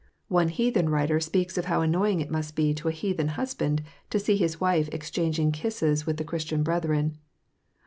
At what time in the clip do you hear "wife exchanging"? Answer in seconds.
4.59-5.51